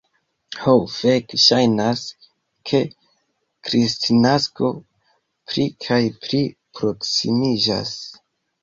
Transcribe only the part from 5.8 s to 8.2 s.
kaj pli proksimiĝas.